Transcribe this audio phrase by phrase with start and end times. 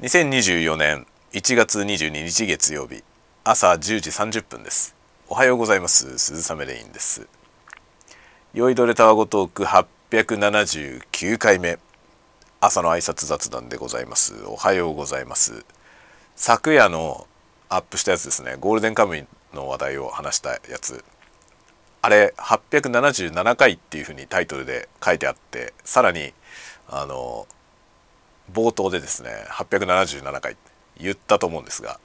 [0.00, 3.02] 2024年1月22日月曜日
[3.42, 4.94] 朝10時30分です。
[5.28, 6.18] おはようございます。
[6.18, 7.26] 鈴雨レインです。
[8.54, 11.80] 酔いどれタワゴトーク879回目。
[12.60, 14.44] 朝の挨拶雑談でございます。
[14.44, 15.64] おはようございます。
[16.36, 17.26] 昨夜の
[17.68, 18.54] アップしたやつですね。
[18.60, 21.04] ゴールデンカムイの話題を話したやつ。
[22.02, 26.34] あれ877回っていうふうにタイトルで書いてあってさらに
[26.86, 27.48] あの
[28.52, 30.56] 冒頭でですね877回
[30.98, 31.98] 言ったと思うんですが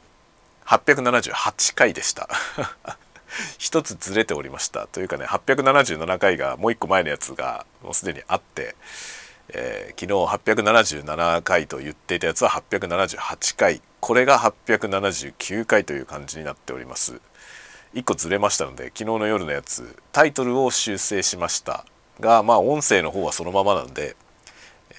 [0.65, 2.29] 878回でした。
[3.57, 4.87] 一つずれておりました。
[4.87, 8.75] というかね877回がもう一個前のやつがもうすでにあって、
[9.49, 13.81] えー、昨日877回と言っていたやつは878回。
[13.99, 17.19] これが879回という感じになっております。
[17.93, 21.85] 1個ずれましたので昨日の夜のやつタイトルを修正しました。
[22.19, 24.15] がまあ音声の方はそのままなんで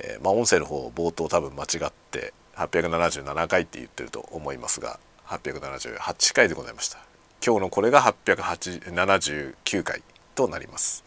[0.00, 6.98] えー、まあ、音声の方冒頭多分間違って877回って言ってると思いますが878回でございました。
[7.44, 10.02] 今日のこれが879回
[10.34, 11.04] となります。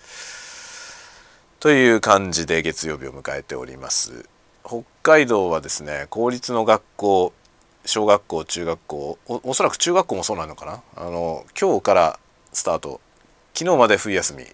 [1.60, 4.30] という感じで月曜日を迎えております。
[4.64, 7.34] 北海道はですね公立の学校
[7.86, 10.84] 小学校中学校おそらく中学校もそうなのかな？
[10.96, 12.20] あの今日から
[12.54, 13.02] スタート。
[13.54, 14.46] 昨日まで冬休み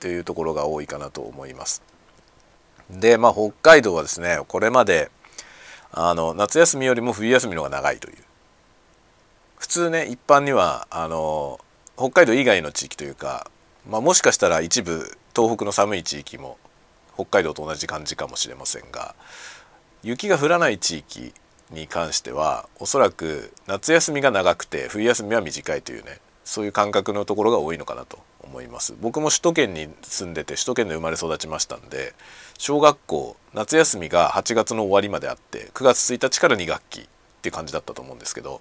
[0.00, 1.82] というところが多いかなと思います。
[2.98, 5.10] でまあ北海道はですねこれまで
[5.92, 8.16] あの夏休みよりも冬休みの方が長いという。
[9.58, 11.60] 普通ね一般にはあの
[11.96, 13.50] 北海道以外の地域というか、
[13.88, 16.56] まあ、もしかしたら一部東北の寒い地域も
[17.14, 19.14] 北海道と同じ感じかもしれませんが
[20.02, 21.34] 雪が降らない地域
[21.70, 28.18] に関してはおそらく夏休みが長くて冬休みは短いというねそういう感覚のところが多いのかなと。
[28.42, 28.94] 思います。
[29.00, 32.14] 僕も首都圏に住んでて首都圏で生まれ育ちましたんで
[32.58, 37.04] 小学校夏休みが8月の終わりまであって9月1日から2学期っ
[37.42, 38.60] ていう感じだったと思うんですけど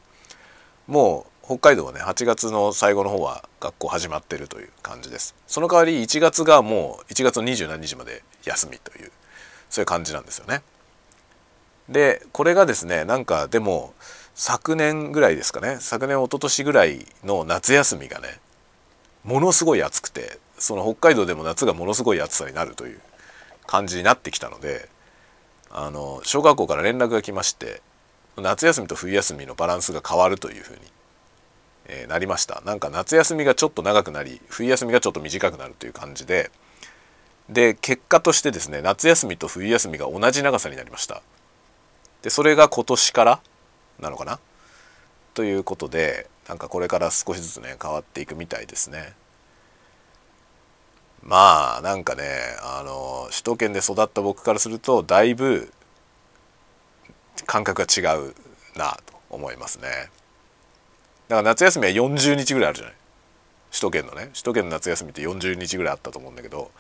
[0.88, 5.36] もう北海道はね8月の最後の方は学校始まってるという感じです。
[5.48, 9.12] その代わり1月がもう1月の2 7日まで休みという
[9.70, 10.62] そういう感じなんですよね。
[11.89, 13.94] でこれがですねなんかでも
[14.36, 18.39] 昨年ぐらいですかね昨年一昨年ぐらいの夏休みがね
[19.24, 23.00] ものすごい暑くてその北海道でも夏がものすごい暑さになるという
[23.68, 24.90] 感じになってきたので
[25.70, 27.82] あの小学校から連絡が来まして
[28.38, 30.80] 夏休みと冬休みのバランスが変わるというふうに、
[31.88, 32.62] えー、なりました。
[32.66, 36.50] なんか夏休みがちょっと長くなり冬休みがちょっと短くなるという感じで
[37.50, 41.22] で結果としてですね夏休みと冬休みが同じ長さになりました。
[42.22, 43.40] でそれが今年から
[44.00, 44.40] なのかな？
[45.34, 49.14] ということでなんかこれから少しずつね変わっていくみたいですね。
[51.21, 52.23] まあなんかね
[52.64, 55.71] あの首都圏で育った僕からするとだいぶ
[57.45, 58.33] 感覚が違う
[58.76, 60.09] なと思いますね。
[61.27, 62.95] だから夏休みは40日ぐらいあるじゃない。
[63.70, 64.30] 首都圏のね。
[64.33, 66.71] 首都圏の夏休みって40日ぐらいあったと思うんだけど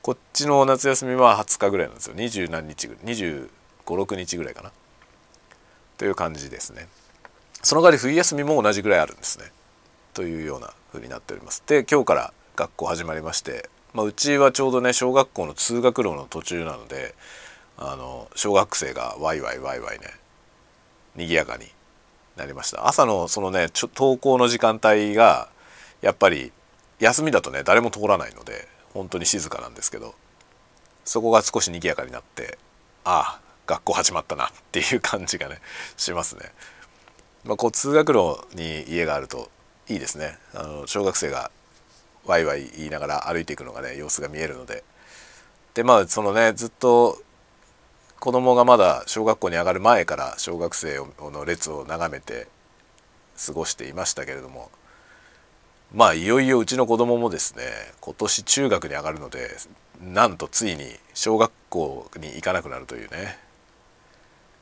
[0.00, 2.14] こっちの夏休みは20日ぐらいなんですよ。
[2.16, 3.50] 二十何日ぐらい2
[3.84, 4.72] 5 6日ぐらいかな。
[5.98, 6.88] という感じですね。
[7.62, 9.52] その代わり冬休みも同じぐらいあるんですね。
[10.14, 11.62] というような風になっております。
[11.66, 17.14] で今日から学校始まりまして、まあ、うちはちょうどね小学校の通学路の途中なので
[17.78, 20.06] あの小学生がワイワイワイワイね
[21.16, 21.66] 賑やかに
[22.36, 22.88] なりました。
[22.88, 25.48] 朝のそのねちょ登校の時間帯が
[26.02, 26.52] やっぱり
[26.98, 30.14] 休みだとね誰も通らないので本当に静かなんですけど
[31.04, 32.58] そこが少し賑やかになって
[33.04, 35.60] ああ学校始まったなっていう感じがね
[35.96, 36.52] しますね。
[37.44, 39.50] まあ、こう通学路に家があると
[39.88, 40.38] いいですね。
[40.54, 41.50] あの小学生が
[42.26, 44.84] ワイワイ言いながら歩いていくのがね様子が見えるので。
[45.74, 47.18] でまあそのねずっと
[48.18, 52.48] 子供がまだ小学校に上がる前から小学生の列を眺めて
[53.46, 54.70] 過ごしていましたけれども
[55.94, 57.62] まあいよいようちの子供もですね
[58.00, 59.56] 今年中学に上がるので
[60.02, 60.84] なんとついに
[61.14, 63.38] 小学校に行かなくなるというね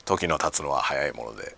[0.05, 1.58] 時の経つのは早いもので。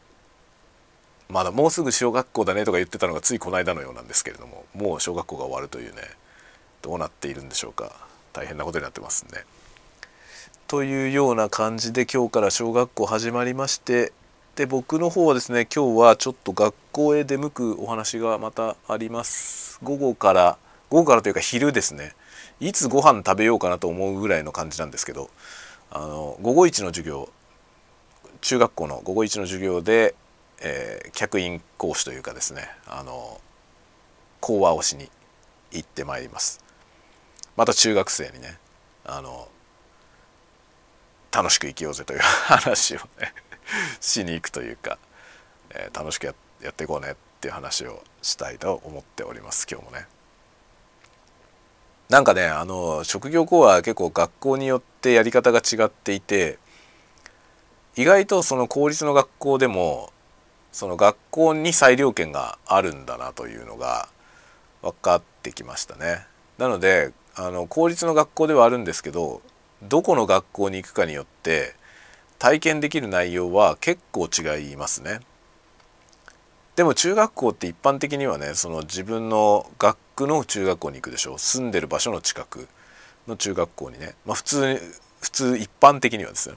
[1.30, 6.02] まだもうすぐ小学校だねとか言ってたのがついこの間のようなんですけれどももう小学校が終わるというね
[6.82, 7.92] どうなっているんでしょうか。
[8.32, 9.44] 大変なことになってますね。
[10.68, 14.12] というような感じで今日から小学校始まりまして
[14.54, 19.78] で僕の方はですね今日はちょっと学校へ出向くお話がまたあります。
[19.82, 22.14] 午後から午後からというか昼ですね。
[22.60, 25.30] いつご飯食べようかなと思うぐらいの感じなんですけど
[25.90, 27.28] あの午後一の授業
[28.40, 30.14] 中学校の午後一の授業で、
[30.60, 33.40] えー、客員講師というかですねあの
[34.40, 35.10] 講話をしに
[35.70, 36.62] 行ってまいります
[37.56, 38.58] また中学生にね
[39.04, 39.48] あの
[41.32, 43.32] 楽しく生きようぜという話をね
[44.00, 44.98] しに行くというか、
[45.70, 50.06] えー、楽しくややっていこうねっていう話をしたいと思っております今日もね。
[52.10, 56.58] なんかねあの職業校は結構学校によってやり方が違っていて
[57.96, 60.12] 意外とその公立の学校でも
[60.72, 64.08] その学校に裁量権があるんだなというのが
[64.82, 66.26] 分かってきましたね。
[66.58, 69.40] なのであの公立の学校ではあるんですけど
[69.82, 71.74] どこの学校に行くかによって
[72.38, 75.20] 体験できる内容は結構違いますね。
[76.76, 82.68] でも中学校って一般的にはねその自分の学区の中学校に行くでしょう住んでる場所の近く
[83.26, 84.76] の中学校にね、まあ、普通
[85.20, 86.56] 普通一般的にはですね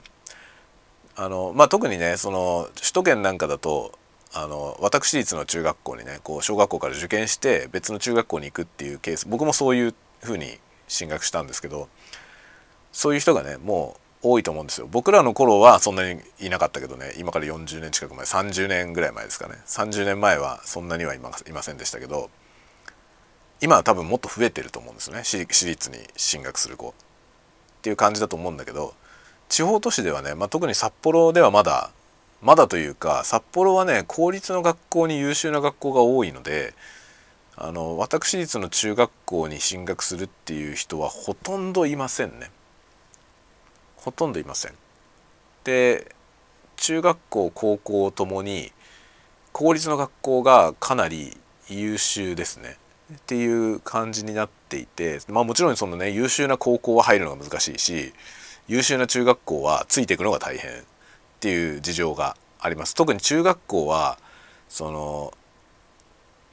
[1.16, 3.92] あの、まあ、特にねその首都圏なんかだと
[4.36, 10.58] あの私立の中学校にねこう小学校から受験して別の中学校に行くっていうケース僕もそういうふうに
[10.88, 11.88] 進学したんですけど
[12.92, 14.88] そういう人がねもう多いと思うんですよ。
[14.90, 19.54] 僕らの頃はそんなにいなかったけどね今から40年近く前30年ぐらい前ですかね。
[19.66, 21.32] 30年前はそんなにはいま
[21.62, 22.30] せんでしたけど
[23.60, 25.22] 今は多分もっと増えてると思うんですね。
[25.24, 26.88] 私立に進学する子。
[26.88, 26.92] っ
[27.84, 28.94] ていう感じだと思うんだけど
[29.50, 31.90] 地方都市ではね、まあ、特に札幌ではまだ
[32.44, 36.74] まだというか札幌はね公立の学校に優秀な学校が多いので
[37.56, 42.50] あの私立の中学校に進学するっていう人はほとんどいませんね。
[43.96, 44.72] ほとんどいません。
[45.64, 46.14] で
[46.76, 48.72] 中学校高校ともに
[49.52, 51.38] 公立の学校がかなり
[51.70, 52.76] 優秀ですね。
[53.14, 58.12] っていう感じになっていてまあもちろんそのね優秀な高校は入るのが難しいし
[58.66, 60.84] 優秀な中学校はついていくのが大変。
[61.44, 64.18] っていう事情があります特に中学校は
[64.70, 65.34] その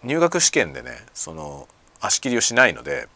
[0.04, 1.70] 入学試験でねその
[2.02, 3.08] 足切りをしないので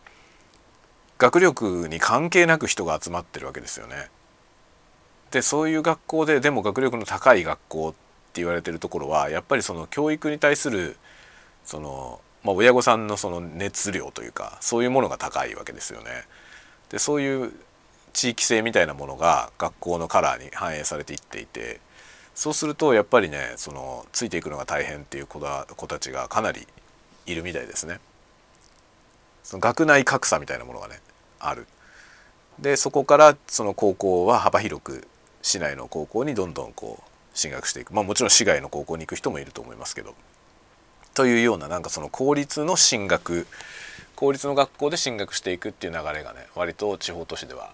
[1.17, 4.09] 学力に関係なく人が集まってるわけですよね。
[5.31, 7.97] でそういう学校ででも学力の高い学校って
[8.35, 10.95] 言われてるところはやっぱりその教育に対する
[11.65, 16.23] その、まあ、親御さんのその熱量というかそういうものが高いわけですよね。
[16.89, 17.51] でそういう
[18.15, 21.81] 地域性みたいなものが学校のカラーに反映されていっていて
[22.33, 26.65] そうするとやっぱりねそのついていくのが大変っていう子だ子たちがかなり
[27.25, 27.99] いるみたいですね。
[29.43, 30.99] その学内格差みたいなものがね
[31.39, 31.67] ある。
[32.57, 35.07] でそこからその高校は幅広く
[35.41, 40.15] 市内の高校にどんどんこう進学していくまあもちろん市外の高校に行く人もいると思いますけど
[41.13, 43.45] というようななんかその公立の進学
[44.15, 47.73] 公立の学校で進学していくっていう流れがね割と地方都市では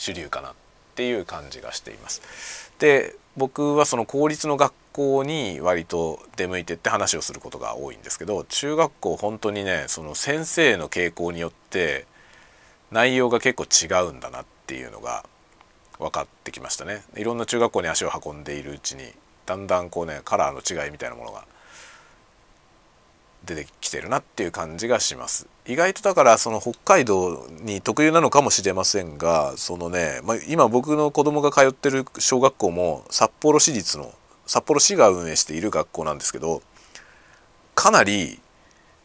[0.00, 0.52] 主流かなっ
[0.94, 2.72] ていう感じがしています。
[2.78, 12.06] で僕はその公立の学校に割と出向いてって話をすることが多いんですけど中学校本当にねその先生の傾向によって
[12.90, 15.24] 内容が結構違うんだなっていうのが
[15.98, 17.02] 分かってきましたね。
[17.16, 19.12] いろんな中学校に足を運んでいるうちに
[19.44, 21.44] だんだんこうねカラーの違いみたいなものが
[23.44, 34.12] 出てきてるなっていう感じがします意外とだからその北海道に特有なのかもしれませんがそのね、まあ、今僕の子供が通ってる小学校も札幌市立の
[34.46, 36.62] 札幌市が運営している学校なんですけど
[37.74, 38.40] かなり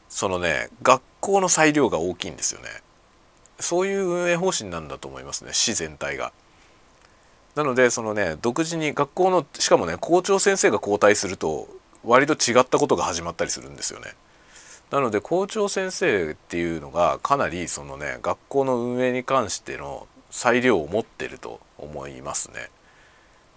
[0.09, 2.67] そのね学校の裁量が大きいんですよね
[3.59, 6.33] そういう運営方針なんだと思いますね市全体が。
[7.55, 11.69] なのでそのね独自に学校のしかもね校長先生が交代すると
[12.03, 14.13] 割と違ったことが始まったりするんですよね。
[14.91, 22.69] なので校長先生っていうのがかなりそのね学校の運営に関しての裁量を持ってると思いますね。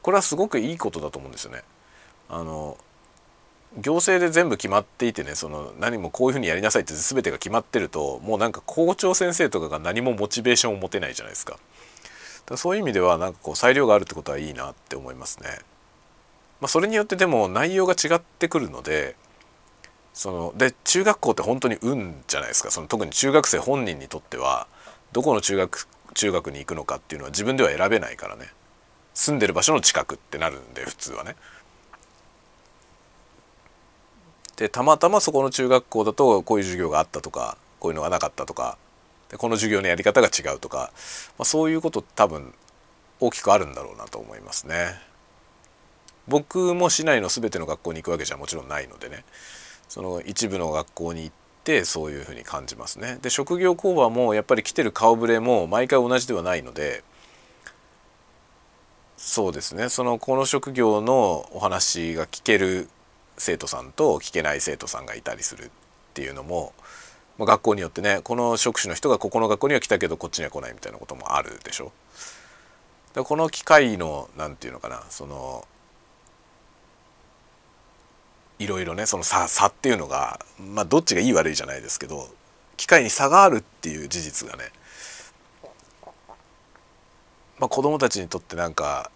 [0.02, 1.62] これはすごくいいことだと思うんですよね。
[2.28, 2.78] あの
[3.78, 11.58] 行政で全部決まっていてねその何もこういうふうにやりなさいって全てが決まってるともうなんか校長先生とかが何もモチベーションを持てないじゃないですか。
[12.46, 15.58] だそういう意味ではなんかこう裁量があるってことはいいなって思いますね。
[16.60, 19.14] まあ、それによってでも内容が違ってくるので
[20.18, 24.66] そので中学校って本当に運じゃないですかその特に中学生本人にとっては
[25.12, 28.48] どこの中学中学に行くのかっていうのは自分では選べないからね
[29.14, 31.36] 住んでる場所の近くってなるんで普通はね。
[34.56, 38.76] でたまたまそこの中学校だとこういう授業があったとかこういうのがなかったとか
[39.28, 40.90] でこの授業のやり方が違うとか、
[41.38, 42.52] まあ、そういうこと多分
[43.20, 45.00] 大きくあるんだろうなと思いますね。
[46.26, 49.24] 僕も市内の全ての学校に行くわけじゃもちろんないのでね
[49.88, 53.18] その一部の学校に行ってそういうふうに感じますね。
[53.22, 57.02] で職業工場もやっぱり来てる顔ぶれも毎回同じではないので
[59.16, 62.88] そうですねそのこの職業のお話が聞ける
[63.36, 65.68] 生徒さんと聞けない生徒さんがいたりするっ
[66.14, 66.72] ていうのも、
[67.38, 71.92] まあ、学校によってねこの職種の人がここの学校には来たけどこっちには来ないみたいなこともあるでしょ。
[73.14, 75.66] でこの機会の何て言うのかなその
[78.58, 82.28] いろいろねその差差っていうのがまあどっちがいい悪いじゃないですけど
[82.76, 84.64] 機会に差があるっていう事実がね
[87.58, 89.10] まあ子供たちにとってなんか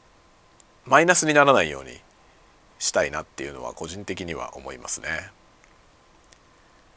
[0.85, 2.01] マイナスにならないように
[2.79, 5.09] したいなっていうのは個人的には思いますね。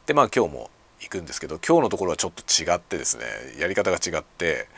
[0.06, 3.24] でまあ今日も行くんですけど今日のところはちょっと違ってですね
[3.60, 4.68] やり方が違って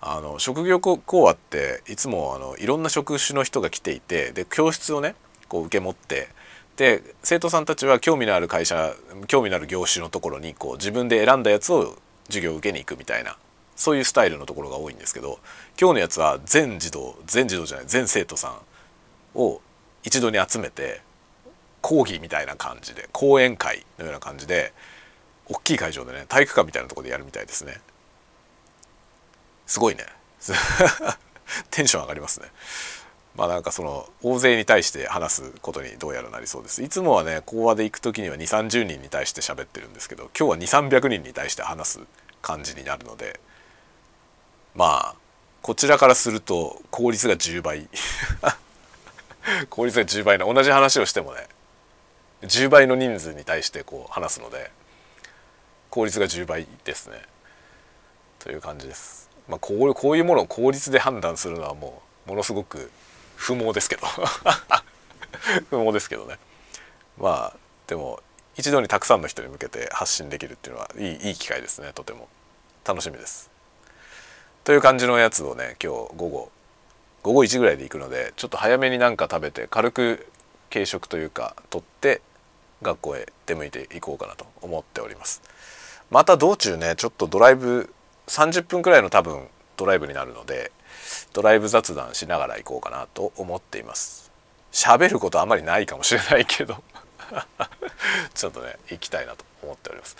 [0.00, 5.14] あの職業講話っていつもあのいろんな職種の人が来ていてで教室をね
[5.48, 6.28] こう受け持って
[6.76, 8.94] で生徒さんたちは興味のある会社
[9.26, 13.36] 興味のある業種のところにこう自分で選んだやつを授業を受けに行くみたいな
[13.76, 15.38] そういうスタイルのところが多いんですけど
[15.80, 18.48] 今日のやつは全児童全児童じゃない全生徒さ
[19.34, 19.60] んを
[20.02, 21.00] 一度に集めて
[21.80, 24.72] 講義みたいな感じで講演会のような感じで
[25.48, 27.80] 大きい会場でね体育館みたいなとこでやるみたいですね。
[29.66, 30.04] すごいね。
[31.70, 32.46] テンション上がりますね。
[33.36, 36.82] まあなんかその大勢に対して話すことにどうやらなりそうです。
[36.82, 42.00] いつもはね講話で行く時には2 3 0人に対して喋ってるんですけど今日は2 3 0 0人に対して話す
[42.40, 43.38] 感じになるので
[44.74, 45.14] まあ
[45.60, 47.88] こちらからすると効率が10倍。
[49.70, 51.46] 効率が10 倍の同じ話をしてもね
[52.42, 54.70] 10倍の人数に対してこう話すので
[55.90, 57.22] 効率が10倍ですね。
[58.38, 59.28] という感じです。
[59.48, 62.90] まあ、こうこういうものを効率で判断するのはもうものすごく
[63.36, 64.06] 不毛ですけど。
[65.70, 66.38] 不毛ですけどね。
[67.18, 68.20] まあでも
[68.56, 72.28] 一度にたくさんの人に向けて発信できるっていうのはいいいい機会ですねとても。
[72.86, 73.50] 楽しみです。
[74.62, 76.50] という感じのやつをね今日午後
[77.24, 80.26] 午後1ぐらいで行くのでちょっと早めになんか食べて軽く
[80.72, 82.22] 軽食というか取って
[82.82, 85.42] 学校へ出向いていこうかなと思っております。
[86.10, 87.92] また道中ねちょっとドライブ
[88.28, 90.70] 30分くらいの多分ドライブになるので
[91.32, 94.30] ドライブ雑談しながら行こうかなと思っています。
[94.72, 96.82] 喋ることあまりないかもしれないけど。
[98.34, 100.16] ちょっとね行きたいなと思っております。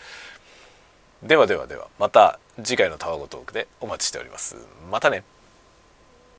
[1.23, 4.56] ではではではまた次回のタワゴトークでお待ちしております。
[4.90, 5.25] またね。